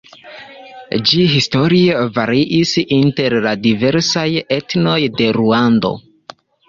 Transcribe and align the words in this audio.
Ĝi 1.09 1.25
historie 1.33 1.99
variis 2.15 2.71
inter 2.97 3.35
la 3.47 3.51
diversaj 3.67 4.27
etnoj 4.57 4.99
de 5.21 5.29
Ruando. 5.39 5.93